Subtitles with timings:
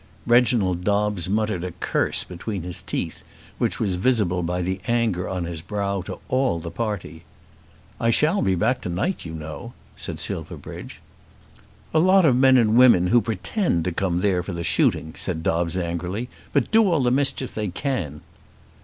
[0.25, 3.21] Reginald Dobbes muttered a curse between his teeth,
[3.59, 7.23] which was visible by the anger on his brow to all the party.
[7.99, 11.01] "I shall be back to night, you know," said Silverbridge.
[11.93, 15.77] "A lot of men and women who pretend to come there for shooting," said Dobbes
[15.77, 18.21] angrily, "but do all the mischief they can."